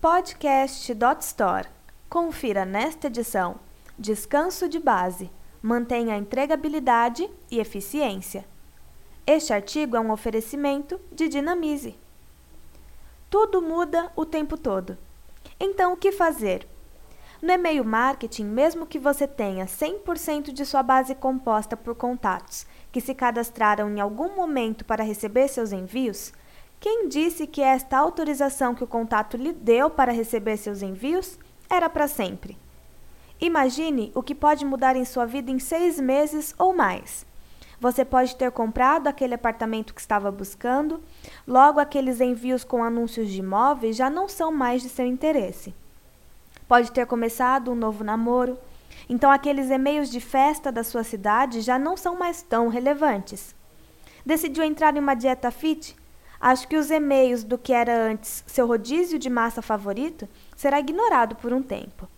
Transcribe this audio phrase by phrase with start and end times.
[0.00, 1.68] Podcast.store.
[2.08, 3.56] Confira nesta edição
[3.98, 5.30] Descanso de base.
[5.60, 8.46] Mantenha a entregabilidade e eficiência.
[9.26, 11.98] Este artigo é um oferecimento de Dinamize.
[13.28, 14.96] Tudo muda o tempo todo.
[15.60, 16.66] Então, o que fazer?
[17.42, 23.02] No e-mail marketing, mesmo que você tenha 100% de sua base composta por contatos que
[23.02, 26.32] se cadastraram em algum momento para receber seus envios,
[26.80, 31.88] quem disse que esta autorização que o contato lhe deu para receber seus envios era
[31.88, 32.58] para sempre?
[33.40, 37.24] Imagine o que pode mudar em sua vida em seis meses ou mais.
[37.78, 41.00] Você pode ter comprado aquele apartamento que estava buscando,
[41.46, 45.72] logo aqueles envios com anúncios de imóveis já não são mais de seu interesse
[46.70, 48.56] pode ter começado um novo namoro.
[49.08, 53.56] Então, aqueles e-mails de festa da sua cidade já não são mais tão relevantes.
[54.24, 55.96] Decidiu entrar em uma dieta fit?
[56.40, 60.26] Acho que os e-mails do que era antes seu rodízio de massa favorito
[60.56, 62.08] será ignorado por um tempo.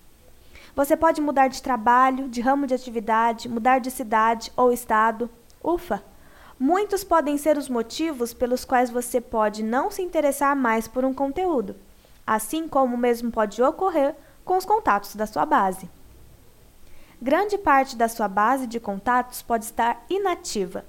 [0.76, 5.28] Você pode mudar de trabalho, de ramo de atividade, mudar de cidade ou estado.
[5.62, 6.02] Ufa!
[6.58, 11.12] Muitos podem ser os motivos pelos quais você pode não se interessar mais por um
[11.12, 11.74] conteúdo,
[12.24, 15.90] assim como mesmo pode ocorrer com os contatos da sua base.
[17.20, 20.84] Grande parte da sua base de contatos pode estar inativa.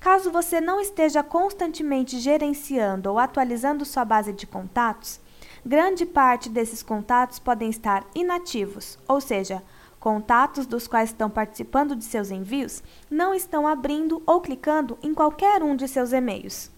[0.00, 5.20] Caso você não esteja constantemente gerenciando ou atualizando sua base de contatos,
[5.64, 9.62] grande parte desses contatos podem estar inativos, ou seja,
[9.98, 15.62] contatos dos quais estão participando de seus envios não estão abrindo ou clicando em qualquer
[15.62, 16.70] um de seus e-mails.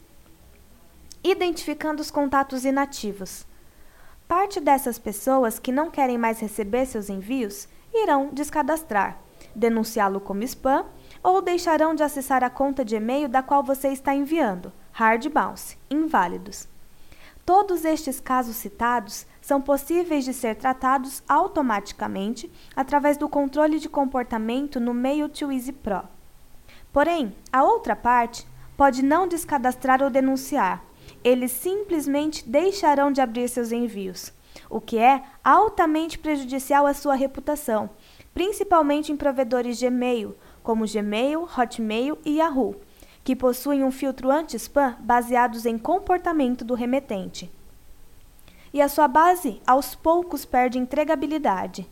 [1.23, 3.47] Identificando os contatos inativos.
[4.27, 9.19] Parte dessas pessoas que não querem mais receber seus envios irão descadastrar,
[9.55, 10.87] denunciá-lo como spam
[11.23, 15.77] ou deixarão de acessar a conta de e-mail da qual você está enviando, hard bounce,
[15.91, 16.69] inválidos.
[17.45, 24.79] Todos estes casos citados são possíveis de ser tratados automaticamente através do controle de comportamento
[24.79, 26.03] no Mail to Easy Pro.
[26.93, 28.47] Porém, a outra parte
[28.77, 30.85] pode não descadastrar ou denunciar,
[31.25, 34.33] eles simplesmente deixarão de abrir seus envios,
[34.69, 37.91] o que é altamente prejudicial à sua reputação,
[38.35, 40.37] principalmente em provedores de e-mail,
[40.69, 42.77] como Gmail, Hotmail e Yahoo,
[43.25, 47.51] que possuem um filtro anti-spam baseados em comportamento do remetente.
[48.71, 51.89] E a sua base, aos poucos, perde entregabilidade.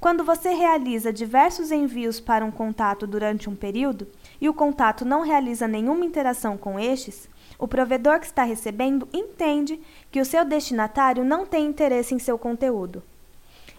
[0.00, 4.08] Quando você realiza diversos envios para um contato durante um período
[4.40, 9.80] e o contato não realiza nenhuma interação com estes, o provedor que está recebendo entende
[10.10, 13.00] que o seu destinatário não tem interesse em seu conteúdo.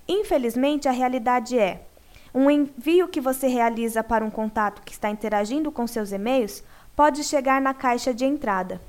[0.07, 1.87] Infelizmente, a realidade é:
[2.33, 6.63] um envio que você realiza para um contato que está interagindo com seus e-mails
[6.95, 8.81] pode chegar na caixa de entrada.